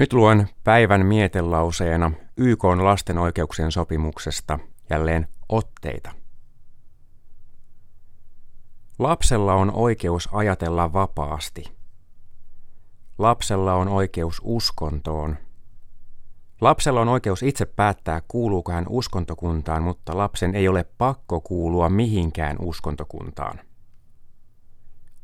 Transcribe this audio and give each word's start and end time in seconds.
Nyt 0.00 0.12
luen 0.12 0.48
päivän 0.64 1.06
mietelauseena 1.06 2.12
YK 2.36 2.64
lasten 2.64 3.18
oikeuksien 3.18 3.72
sopimuksesta 3.72 4.58
jälleen 4.90 5.28
otteita. 5.48 6.10
Lapsella 8.98 9.54
on 9.54 9.72
oikeus 9.74 10.28
ajatella 10.32 10.92
vapaasti. 10.92 11.64
Lapsella 13.18 13.74
on 13.74 13.88
oikeus 13.88 14.40
uskontoon. 14.44 15.36
Lapsella 16.60 17.00
on 17.00 17.08
oikeus 17.08 17.42
itse 17.42 17.66
päättää, 17.66 18.22
kuuluuko 18.28 18.72
hän 18.72 18.86
uskontokuntaan, 18.88 19.82
mutta 19.82 20.16
lapsen 20.16 20.54
ei 20.54 20.68
ole 20.68 20.84
pakko 20.98 21.40
kuulua 21.40 21.88
mihinkään 21.88 22.56
uskontokuntaan. 22.60 23.60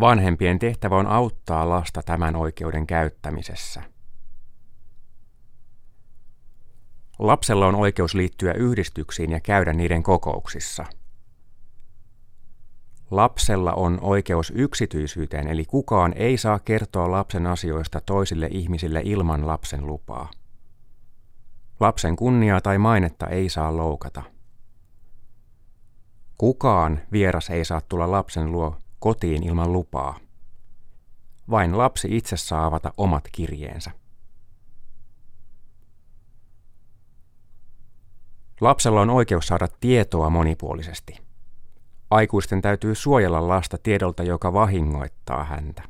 Vanhempien 0.00 0.58
tehtävä 0.58 0.96
on 0.96 1.06
auttaa 1.06 1.68
lasta 1.68 2.02
tämän 2.02 2.36
oikeuden 2.36 2.86
käyttämisessä. 2.86 3.92
Lapsella 7.22 7.66
on 7.66 7.74
oikeus 7.74 8.14
liittyä 8.14 8.52
yhdistyksiin 8.52 9.30
ja 9.30 9.40
käydä 9.40 9.72
niiden 9.72 10.02
kokouksissa. 10.02 10.84
Lapsella 13.10 13.72
on 13.72 13.98
oikeus 14.00 14.52
yksityisyyteen, 14.56 15.48
eli 15.48 15.64
kukaan 15.64 16.12
ei 16.16 16.36
saa 16.38 16.58
kertoa 16.58 17.10
lapsen 17.10 17.46
asioista 17.46 18.00
toisille 18.00 18.48
ihmisille 18.50 19.02
ilman 19.04 19.46
lapsen 19.46 19.86
lupaa. 19.86 20.30
Lapsen 21.80 22.16
kunniaa 22.16 22.60
tai 22.60 22.78
mainetta 22.78 23.26
ei 23.26 23.48
saa 23.48 23.76
loukata. 23.76 24.22
Kukaan 26.38 27.00
vieras 27.12 27.50
ei 27.50 27.64
saa 27.64 27.80
tulla 27.80 28.10
lapsen 28.10 28.52
luo 28.52 28.76
kotiin 28.98 29.42
ilman 29.42 29.72
lupaa. 29.72 30.18
Vain 31.50 31.78
lapsi 31.78 32.16
itse 32.16 32.36
saa 32.36 32.66
avata 32.66 32.92
omat 32.96 33.24
kirjeensä. 33.32 33.90
Lapsella 38.62 39.00
on 39.00 39.10
oikeus 39.10 39.46
saada 39.46 39.68
tietoa 39.80 40.30
monipuolisesti. 40.30 41.20
Aikuisten 42.10 42.62
täytyy 42.62 42.94
suojella 42.94 43.48
lasta 43.48 43.78
tiedolta, 43.82 44.22
joka 44.22 44.52
vahingoittaa 44.52 45.44
häntä. 45.44 45.82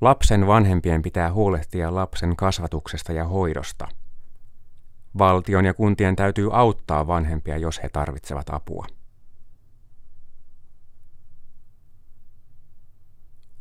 Lapsen 0.00 0.46
vanhempien 0.46 1.02
pitää 1.02 1.32
huolehtia 1.32 1.94
lapsen 1.94 2.36
kasvatuksesta 2.36 3.12
ja 3.12 3.24
hoidosta. 3.24 3.88
Valtion 5.18 5.64
ja 5.64 5.74
kuntien 5.74 6.16
täytyy 6.16 6.48
auttaa 6.52 7.06
vanhempia, 7.06 7.56
jos 7.56 7.82
he 7.82 7.88
tarvitsevat 7.88 8.50
apua. 8.50 8.86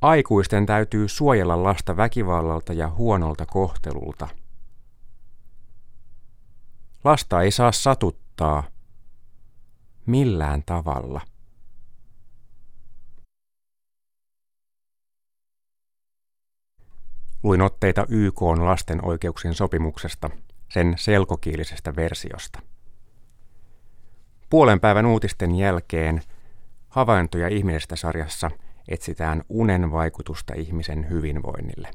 Aikuisten 0.02 0.66
täytyy 0.66 1.08
suojella 1.08 1.64
lasta 1.64 1.98
väkivallalta 1.98 2.74
ja 2.74 2.90
huonolta 2.90 3.46
kohtelulta– 3.46 4.28
Lasta 7.04 7.42
ei 7.42 7.52
saa 7.52 7.72
satuttaa 7.72 8.64
millään 10.06 10.64
tavalla. 10.66 11.22
Luin 17.44 17.62
otteita 17.62 18.06
YK 18.10 18.42
lasten 18.42 19.06
oikeuksien 19.06 19.54
sopimuksesta, 19.54 20.30
sen 20.70 20.94
selkokielisestä 20.98 21.96
versiosta. 21.96 22.60
Puolen 24.50 24.80
päivän 24.80 25.06
uutisten 25.06 25.56
jälkeen 25.56 26.22
havaintoja 26.90 27.48
ihmisestä 27.48 27.96
sarjassa 27.96 28.52
etsitään 28.88 29.44
unen 29.50 29.92
vaikutusta 29.92 30.54
ihmisen 30.54 31.10
hyvinvoinnille. 31.10 31.92